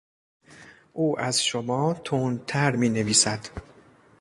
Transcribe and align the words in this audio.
او 0.93 1.19
از 1.19 1.43
شما 1.45 1.93
تندتر 1.93 2.75
مینویسد. 2.75 3.39